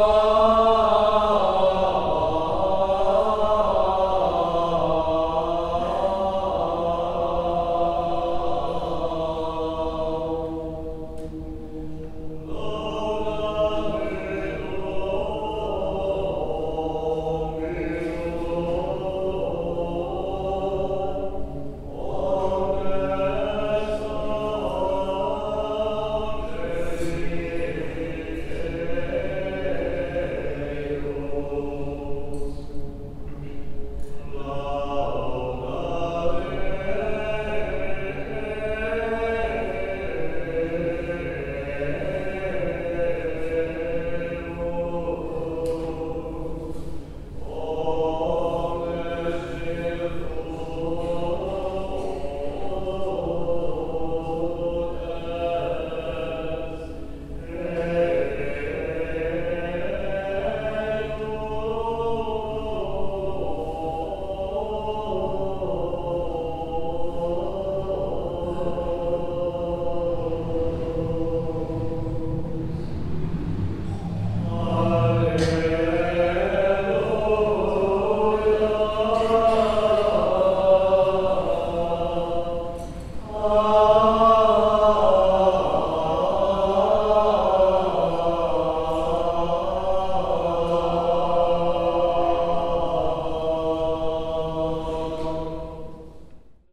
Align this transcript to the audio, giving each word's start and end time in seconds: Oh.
Oh. 0.00 0.27